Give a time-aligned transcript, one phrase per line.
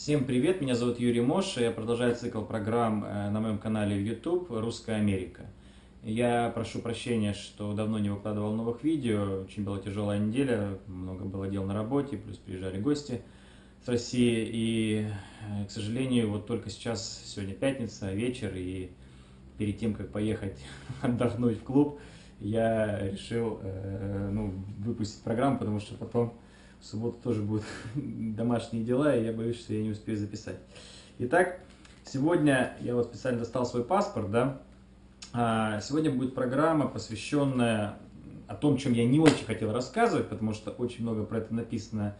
[0.00, 4.00] Всем привет, меня зовут Юрий Мош, я продолжаю цикл программ э, на моем канале в
[4.00, 5.42] YouTube «Русская Америка».
[6.02, 11.48] Я прошу прощения, что давно не выкладывал новых видео, очень была тяжелая неделя, много было
[11.48, 13.20] дел на работе, плюс приезжали гости
[13.84, 15.06] с России, и,
[15.46, 18.92] э, к сожалению, вот только сейчас, сегодня пятница, вечер, и
[19.58, 20.64] перед тем, как поехать
[21.02, 22.00] отдохнуть в клуб,
[22.38, 26.40] я решил э, ну, выпустить программу, потому что потом
[26.80, 30.58] в субботу тоже будут домашние дела, и я боюсь, что я не успею записать.
[31.18, 31.60] Итак,
[32.04, 34.62] сегодня я вот специально достал свой паспорт, да.
[35.32, 37.96] А, сегодня будет программа, посвященная
[38.48, 42.16] о том, чем я не очень хотел рассказывать, потому что очень много про это написано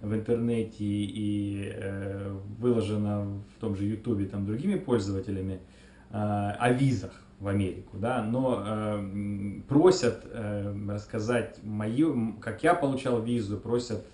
[0.00, 5.60] в интернете и э, выложено в том же Ютубе там другими пользователями
[6.10, 13.56] о визах в Америку, да, но э, просят э, рассказать мою, как я получал визу,
[13.56, 14.04] просят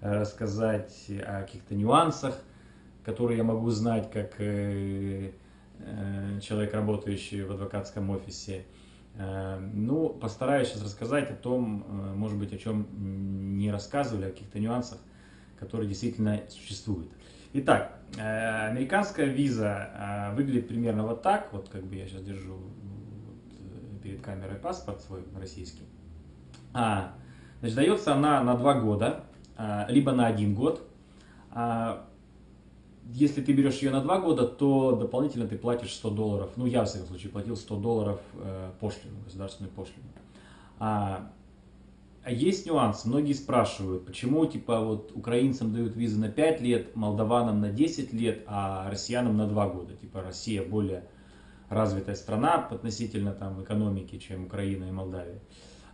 [0.00, 2.38] э, рассказать о каких-то нюансах,
[3.04, 5.32] которые я могу знать как э,
[5.78, 8.64] э, человек, работающий в адвокатском офисе.
[9.16, 12.86] Э, ну, постараюсь сейчас рассказать о том, э, может быть, о чем
[13.58, 14.98] не рассказывали, о каких-то нюансах,
[15.58, 17.10] которые действительно существуют.
[17.52, 21.52] Итак, э, американская виза э, выглядит примерно вот так.
[21.52, 22.60] Вот как бы я сейчас держу
[24.02, 25.82] перед камерой паспорт свой российский.
[26.72, 27.12] А,
[27.58, 29.24] значит, дается она на два года,
[29.56, 30.88] а, либо на один год.
[31.50, 32.06] А,
[33.06, 36.50] если ты берешь ее на два года, то дополнительно ты платишь 100 долларов.
[36.54, 40.06] Ну, я, в всяком случае, платил 100 долларов э, пошлину, государственную пошлину.
[42.22, 43.04] А, есть нюанс.
[43.04, 48.44] Многие спрашивают, почему типа вот украинцам дают визы на 5 лет, молдаванам на 10 лет,
[48.46, 49.94] а россиянам на 2 года.
[49.94, 51.04] Типа Россия более
[51.68, 55.40] развитая страна относительно там экономики, чем Украина и Молдавия.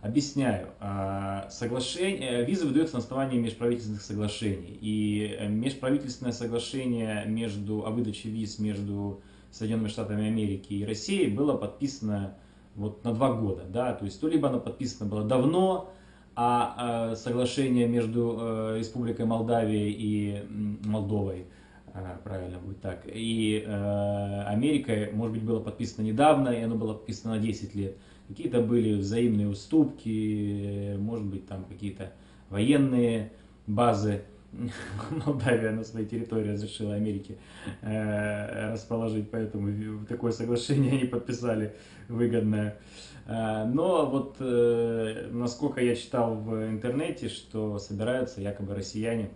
[0.01, 0.69] Объясняю.
[0.79, 4.77] А, соглашение, визы выдаются на основании межправительственных соглашений.
[4.79, 11.57] И э, межправительственное соглашение между, о выдаче виз между Соединенными Штатами Америки и Россией было
[11.57, 12.37] подписано
[12.75, 13.63] вот на два года.
[13.67, 13.93] Да?
[13.93, 15.91] То есть то либо оно подписано было давно,
[16.39, 20.45] а, а соглашение между э, Республикой Молдавия и
[20.85, 21.47] Молдовой,
[21.95, 26.93] э, правильно будет так, и э, Америкой, может быть, было подписано недавно, и оно было
[26.93, 27.97] подписано на 10 лет.
[28.27, 32.13] Какие-то были взаимные уступки, может быть, там какие-то
[32.51, 33.31] военные
[33.65, 34.21] базы.
[35.25, 37.37] Молдавия на своей территории разрешила Америке
[37.81, 41.75] э, расположить, поэтому такое соглашение они подписали
[42.07, 42.77] выгодное.
[43.25, 49.29] Э, но вот э, насколько я читал в интернете, что собираются якобы россияне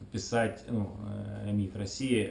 [0.00, 0.90] подписать, ну,
[1.44, 2.28] МИД России,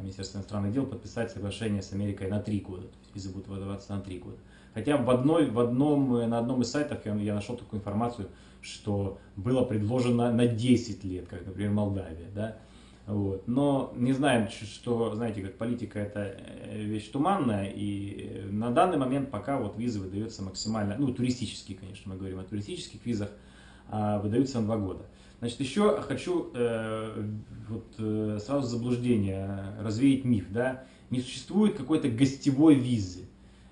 [0.00, 2.84] Министерство иностранных дел, подписать соглашение с Америкой на три года.
[2.84, 4.38] То есть визы будут выдаваться на три года.
[4.78, 8.28] Хотя в, одной, в одном, на одном из сайтов я, я нашел такую информацию,
[8.60, 12.28] что было предложено на 10 лет, как, например, Молдавия.
[12.32, 12.58] Да?
[13.08, 13.48] Вот.
[13.48, 19.32] Но не знаем, что, знаете, как политика это э, вещь туманная, и на данный момент
[19.32, 23.30] пока вот визы выдаются максимально, ну, туристические, конечно, мы говорим о туристических визах,
[23.88, 25.06] а, выдаются на два года.
[25.40, 27.20] Значит, еще хочу э,
[27.68, 33.24] вот, э, сразу заблуждение, развеять миф, да, не существует какой-то гостевой визы.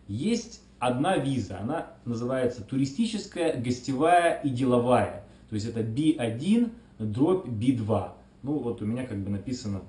[0.09, 5.25] Есть одна виза, она называется туристическая, гостевая и деловая.
[5.49, 8.11] То есть это B1 дробь B2.
[8.43, 9.83] Ну вот у меня как бы написано,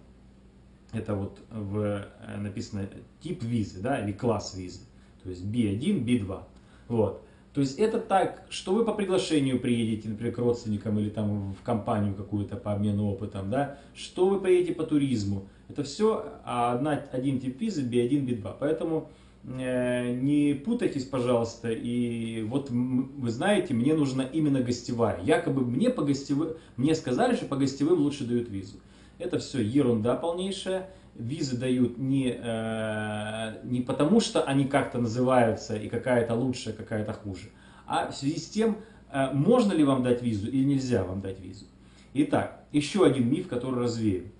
[0.91, 2.87] это вот в, э, написано
[3.21, 4.81] тип визы, да, или класс визы.
[5.23, 6.43] То есть B1, B2.
[6.87, 7.23] Вот.
[7.53, 11.63] То есть это так, что вы по приглашению приедете, например, к родственникам или там в
[11.63, 15.47] компанию какую-то по обмену опытом, да, что вы поедете по туризму.
[15.67, 18.57] Это все одна, один тип визы B1, B2.
[18.59, 19.09] Поэтому
[19.47, 25.21] не путайтесь, пожалуйста, и вот вы знаете, мне нужна именно гостевая.
[25.23, 28.77] Якобы мне, по гостевым, мне сказали, что по гостевым лучше дают визу.
[29.19, 30.89] Это все ерунда полнейшая.
[31.15, 37.49] Визы дают не, э, не потому, что они как-то называются и какая-то лучше, какая-то хуже,
[37.87, 38.77] а в связи с тем,
[39.11, 41.65] э, можно ли вам дать визу или нельзя вам дать визу.
[42.13, 44.31] Итак, еще один миф, который развею.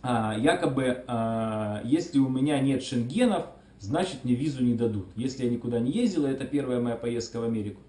[0.00, 1.04] А, якобы,
[1.84, 3.46] если у меня нет шенгенов,
[3.80, 5.06] значит мне визу не дадут.
[5.16, 7.80] Если я никуда не ездил, это первая моя поездка в Америку,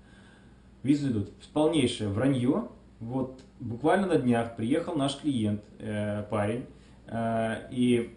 [0.83, 1.31] визу дадут.
[1.53, 2.69] Полнейшее вранье.
[2.99, 6.65] Вот буквально на днях приехал наш клиент, э, парень,
[7.07, 8.13] э, и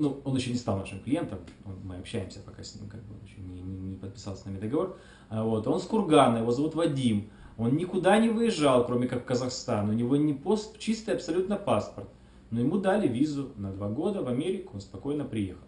[0.00, 3.14] ну, он еще не стал нашим клиентом, он, мы общаемся пока с ним, как бы
[3.22, 4.98] еще не, не, не подписал с нами договор.
[5.28, 7.28] А вот, он с Кургана, его зовут Вадим.
[7.58, 9.90] Он никуда не выезжал, кроме как в Казахстан.
[9.90, 12.08] У него не пост, чистый абсолютно паспорт.
[12.50, 15.66] Но ему дали визу на два года в Америку, он спокойно приехал.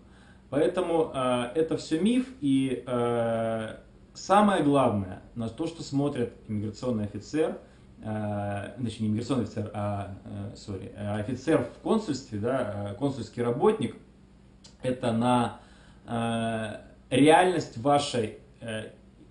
[0.53, 3.77] Поэтому э, это все миф, и э,
[4.13, 7.59] самое главное, на то, что смотрит иммиграционный офицер,
[7.99, 10.19] значит, не миграционный офицер, а,
[10.57, 13.97] sorry, офицер в консульстве, да, консульский работник,
[14.83, 15.61] это на
[17.11, 18.41] реальность вашей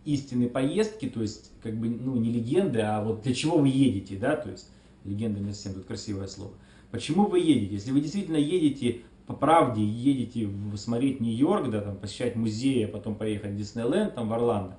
[0.06, 4.16] истинной поездки, то есть, как бы, ну, не легенды, а вот для чего вы едете,
[4.16, 4.72] да, то есть,
[5.04, 6.54] легенда не совсем тут красивое слово.
[6.92, 7.76] Почему вы едете?
[7.76, 13.16] Если вы действительно едете по правде, едете смотреть Нью-Йорк, да, там, посещать музеи, а потом
[13.16, 14.78] поехать в Диснейленд, там, в Орландо,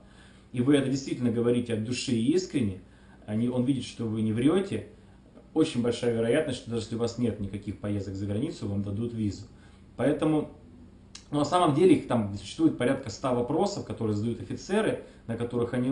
[0.52, 2.80] и вы это действительно говорите от души и искренне,
[3.26, 4.88] они, он видит, что вы не врете,
[5.54, 9.12] очень большая вероятность, что даже если у вас нет никаких поездок за границу, вам дадут
[9.12, 9.46] визу.
[9.96, 10.50] Поэтому
[11.32, 15.72] но на самом деле их там существует порядка 100 вопросов, которые задают офицеры, на которых
[15.72, 15.90] они,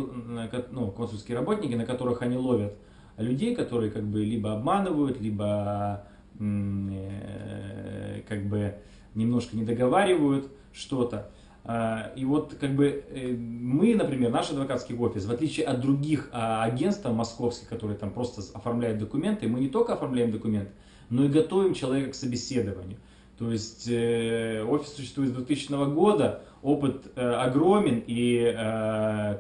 [0.71, 2.75] ну, консульские работники, на которых они ловят
[3.17, 6.05] людей, которые как бы либо обманывают, либо
[6.39, 8.75] э, как бы
[9.15, 11.31] немножко не договаривают что-то.
[11.65, 16.31] А, и вот как бы э, мы, например, наш адвокатский офис, в отличие от других
[16.33, 20.73] а, агентств московских, которые там просто оформляют документы, мы не только оформляем документы,
[21.11, 22.97] но и готовим человека к собеседованию.
[23.39, 28.53] То есть э, офис существует с 2000 года, опыт э, огромен, и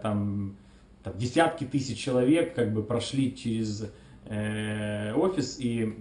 [0.02, 0.56] там,
[1.02, 3.90] там десятки тысяч человек как бы прошли через
[4.26, 5.96] офис и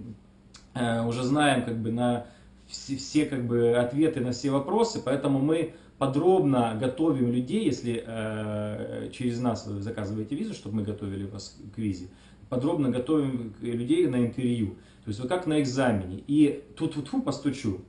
[0.74, 2.26] уже знаем как бы на
[2.70, 9.10] все, все как бы ответы на все вопросы, поэтому мы подробно готовим людей, если э,
[9.12, 12.08] через нас вы заказываете визу, чтобы мы готовили вас к визе,
[12.48, 14.76] подробно готовим людей на интервью.
[15.04, 16.22] То есть вот как на экзамене.
[16.26, 17.80] И тут-тут-тут постучу.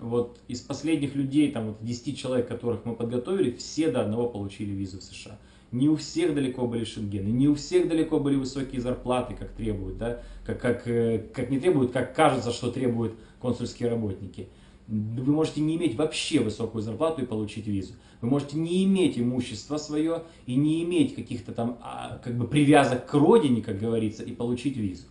[0.00, 4.70] Вот из последних людей, там вот 10 человек, которых мы подготовили, все до одного получили
[4.72, 5.38] визу в США.
[5.70, 9.98] Не у всех далеко были шенгены, не у всех далеко были высокие зарплаты, как требуют,
[9.98, 14.48] да, как, как, э, как не требуют, как кажется, что требуют консульские работники.
[14.86, 17.92] Вы можете не иметь вообще высокую зарплату и получить визу.
[18.22, 23.04] Вы можете не иметь имущество свое и не иметь каких-то там а, как бы привязок
[23.04, 25.04] к родине, как говорится, и получить визу.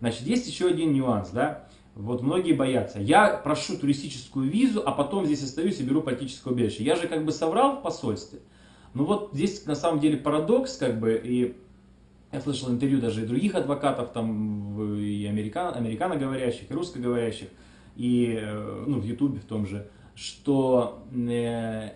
[0.00, 1.66] Значит, есть еще один нюанс, да.
[1.94, 3.00] Вот многие боятся.
[3.00, 6.84] Я прошу туристическую визу, а потом здесь остаюсь и беру политическое убежище.
[6.84, 8.40] Я же как бы соврал в посольстве.
[8.94, 11.56] Ну вот здесь на самом деле парадокс, как бы, и
[12.32, 17.48] я слышал интервью даже и других адвокатов, там, и американ, американоговорящих, и русскоговорящих,
[17.96, 21.90] и э, ну, в Ютубе в том же, что э,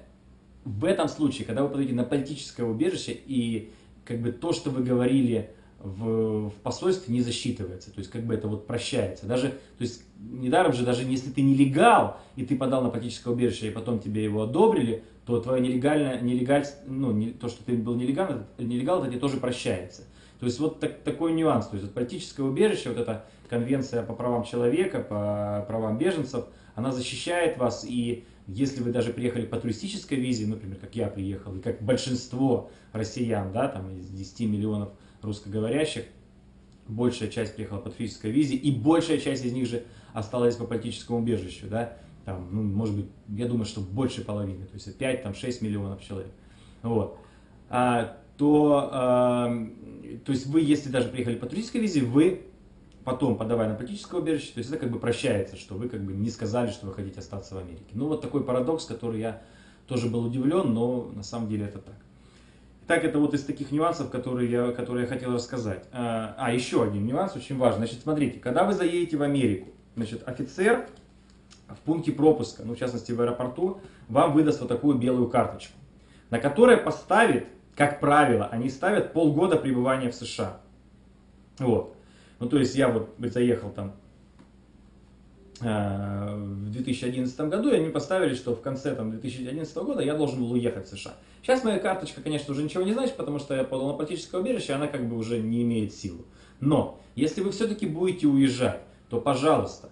[0.64, 3.70] в этом случае, когда вы подаете на политическое убежище, и
[4.04, 5.50] как бы то, что вы говорили
[5.80, 9.26] в, в посольстве не засчитывается, то есть как бы это вот прощается.
[9.26, 13.68] Даже, то есть недаром же, даже если ты нелегал, и ты подал на политическое убежище,
[13.68, 17.94] и потом тебе его одобрили, то твое нелегальное, нелегаль, ну, не, то, что ты был
[17.94, 18.28] нелегал,
[18.58, 20.02] нелегал, это тебе тоже прощается.
[20.40, 24.14] То есть вот так, такой нюанс, то есть вот политическое убежище, вот эта конвенция по
[24.14, 30.18] правам человека, по правам беженцев, она защищает вас, и если вы даже приехали по туристической
[30.18, 34.90] визе, например, как я приехал, и как большинство россиян, да, там из 10 миллионов
[35.22, 36.04] русскоговорящих,
[36.86, 41.18] большая часть приехала по туристической визе, и большая часть из них же осталась по политическому
[41.18, 45.34] убежищу, да, там, ну, может быть, я думаю, что больше половины, то есть 5, там,
[45.34, 46.32] 6 миллионов человек,
[46.82, 47.18] вот,
[47.68, 49.68] а, то, а,
[50.24, 52.42] то есть вы, если даже приехали по туристической визе, вы
[53.04, 56.12] потом, подавая на политическое убежище, то есть это как бы прощается, что вы как бы
[56.12, 57.86] не сказали, что вы хотите остаться в Америке.
[57.92, 59.42] Ну, вот такой парадокс, который я
[59.86, 61.96] тоже был удивлен, но на самом деле это так.
[62.88, 65.84] Так, это вот из таких нюансов, которые я, которые я хотел рассказать.
[65.92, 67.86] А, а, еще один нюанс очень важный.
[67.86, 70.86] Значит, смотрите, когда вы заедете в Америку, значит, офицер
[71.68, 75.74] в пункте пропуска, ну, в частности, в аэропорту, вам выдаст вот такую белую карточку,
[76.30, 80.58] на которой поставит, как правило, они ставят полгода пребывания в США.
[81.58, 81.94] Вот.
[82.40, 83.92] Ну, то есть я вот заехал там
[85.60, 90.52] в 2011 году, и они поставили, что в конце там, 2011 года я должен был
[90.52, 91.14] уехать в США.
[91.42, 94.72] Сейчас моя карточка, конечно, уже ничего не значит, потому что я подал на политическое убежище,
[94.72, 96.24] она как бы уже не имеет силы.
[96.60, 99.90] Но, если вы все-таки будете уезжать, то, пожалуйста,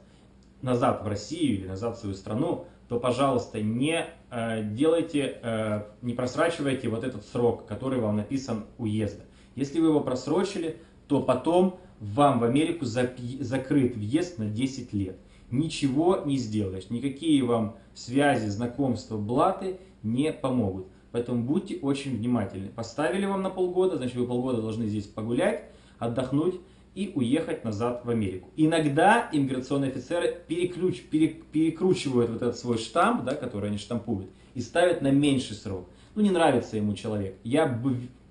[0.62, 6.14] назад в Россию или назад в свою страну, то, пожалуйста, не э, делайте, э, не
[6.14, 9.24] просрачивайте вот этот срок, который вам написан уезда.
[9.54, 10.76] Если вы его просрочили,
[11.08, 15.16] то потом вам в Америку закрыт въезд на 10 лет
[15.50, 16.90] ничего не сделаешь.
[16.90, 20.86] Никакие вам связи, знакомства, блаты не помогут.
[21.12, 22.68] Поэтому будьте очень внимательны.
[22.68, 25.64] Поставили вам на полгода, значит вы полгода должны здесь погулять,
[25.98, 26.56] отдохнуть
[26.94, 28.48] и уехать назад в Америку.
[28.56, 34.60] Иногда иммиграционные офицеры переключ, пере, перекручивают вот этот свой штамп, да, который они штампуют, и
[34.60, 35.88] ставят на меньший срок.
[36.14, 37.36] Ну не нравится ему человек.
[37.44, 37.80] Я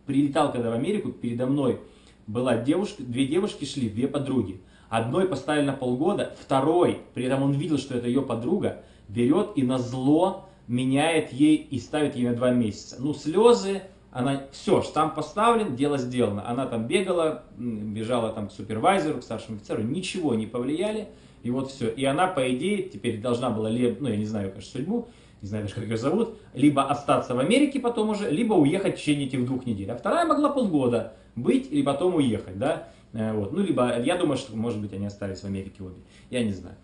[0.06, 1.80] прилетал когда в Америку, передо мной
[2.28, 4.60] была девушка, две девушки шли, две подруги.
[4.90, 9.64] Одной поставили на полгода, второй, при этом он видел, что это ее подруга, берет и
[9.64, 12.98] на зло меняет ей и ставит ей на два месяца.
[13.00, 16.48] Ну, слезы, Она, все, штамп поставлен, дело сделано.
[16.48, 21.10] Она там бегала, бежала там к супервайзеру, к старшему офицеру, ничего не повлияли.
[21.44, 21.90] И вот все.
[21.90, 25.10] И она, по идее, теперь должна была, ну, я не знаю, конечно, судьбу,
[25.42, 29.00] не знаю даже, как ее зовут, либо остаться в Америке потом уже, либо уехать в
[29.00, 29.92] течение этих двух недель.
[29.92, 32.88] А вторая могла полгода быть и потом уехать, да.
[33.16, 33.54] Э, вот.
[33.54, 35.96] Ну, либо, я думаю, что, может быть, они остались в Америке обе.
[36.30, 36.76] Я не знаю.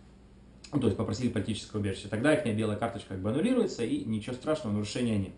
[0.71, 2.07] Ну, то есть попросили политическое убежище.
[2.09, 5.33] Тогда их белая карточка как бы аннулируется, и ничего страшного, нарушения нет.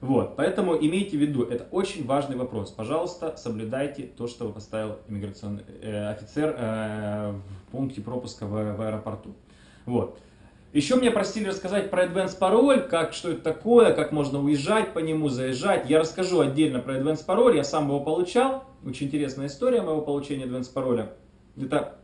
[0.00, 2.70] Вот, поэтому имейте в виду, это очень важный вопрос.
[2.70, 8.80] Пожалуйста, соблюдайте то, что вы поставил иммиграционный э, офицер э, в пункте пропуска в, в
[8.80, 9.34] аэропорту.
[9.84, 10.18] Вот.
[10.72, 15.00] Еще меня просили рассказать про Advanced пароль, как, что это такое, как можно уезжать по
[15.00, 15.90] нему, заезжать.
[15.90, 18.64] Я расскажу отдельно про Advanced пароль, я сам его получал.
[18.86, 21.12] Очень интересная история моего получения Advanced пароля.
[21.60, 21.96] Это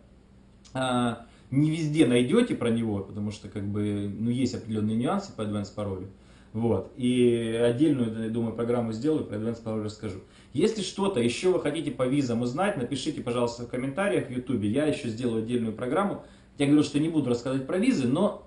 [0.74, 5.42] а, не везде найдете про него, потому что как бы, ну, есть определенные нюансы по
[5.42, 6.08] Advanced паролю.
[6.52, 6.90] Вот.
[6.96, 10.18] И отдельную, я думаю, программу сделаю, про Advanced пароль расскажу.
[10.52, 14.64] Если что-то еще вы хотите по визам узнать, напишите, пожалуйста, в комментариях в YouTube.
[14.64, 16.24] Я еще сделаю отдельную программу.
[16.58, 18.45] Я говорю, что не буду рассказывать про визы, но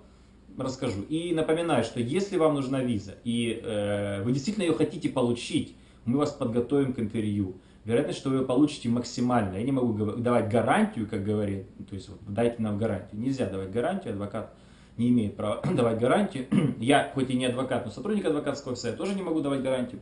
[0.57, 1.01] расскажу.
[1.09, 5.75] И напоминаю, что если вам нужна виза, и э, вы действительно ее хотите получить,
[6.05, 9.57] мы вас подготовим к интервью вероятность, что вы ее получите максимально.
[9.57, 13.21] Я не могу давать гарантию, как говорит, то есть вот, дайте нам гарантию.
[13.21, 14.53] Нельзя давать гарантию, адвокат
[14.97, 16.47] не имеет права давать гарантию.
[16.79, 20.01] Я, хоть и не адвокат, но сотрудник адвокатского офиса, тоже не могу давать гарантию.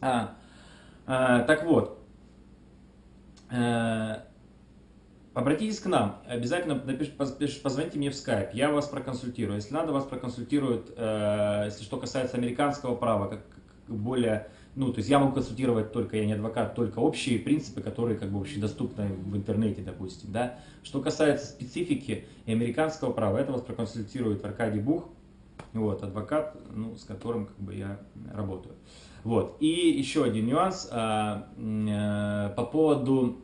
[0.00, 0.34] А,
[1.06, 1.98] а, так вот,
[3.50, 4.24] а,
[5.34, 7.10] обратитесь к нам, обязательно напиш,
[7.62, 9.56] позвоните мне в скайп, я вас проконсультирую.
[9.56, 13.40] Если надо, вас проконсультируют, э, если что касается американского права, как,
[13.86, 17.80] как более ну, то есть я могу консультировать только, я не адвокат, только общие принципы,
[17.80, 20.60] которые как бы общедоступны в интернете, допустим, да.
[20.84, 25.08] Что касается специфики и американского права, это вас проконсультирует Аркадий Бух,
[25.72, 27.98] вот, адвокат, ну, с которым как бы я
[28.32, 28.76] работаю.
[29.24, 33.38] Вот, и еще один нюанс а, а, по поводу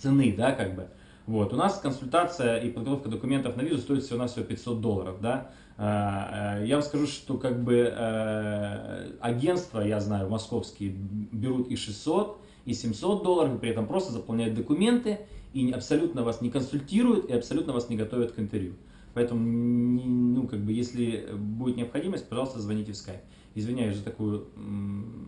[0.00, 0.88] цены, да, как бы.
[1.26, 5.20] Вот, у нас консультация и подготовка документов на визу стоит всего на всего 500 долларов,
[5.20, 5.50] да.
[5.76, 11.76] А, э, я вам скажу, что как бы э, агентства, я знаю, московские, берут и
[11.76, 15.20] 600, и 700 долларов, и при этом просто заполняют документы,
[15.52, 18.74] и абсолютно вас не консультируют, и абсолютно вас не готовят к интервью.
[19.14, 23.20] Поэтому, ну, как бы, если будет необходимость, пожалуйста, звоните в скайп.
[23.54, 24.48] Извиняюсь за такую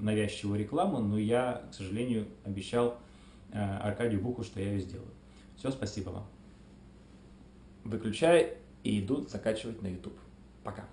[0.01, 2.99] навязчивую рекламу, но я, к сожалению, обещал
[3.53, 5.11] Аркадию Буху, что я ее сделаю.
[5.57, 6.27] Все, спасибо вам.
[7.85, 8.55] Выключай
[8.85, 10.19] и иду закачивать на YouTube.
[10.65, 10.85] Пока.